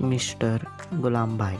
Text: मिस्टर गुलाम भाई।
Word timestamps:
मिस्टर 0.00 0.66
गुलाम 0.94 1.38
भाई। 1.38 1.56